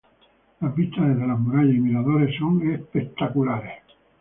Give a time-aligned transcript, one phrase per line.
[0.61, 3.83] Las vistas desde las murallas y miradores son espectaculares.